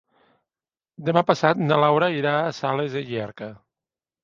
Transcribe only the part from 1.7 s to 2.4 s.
Laura irà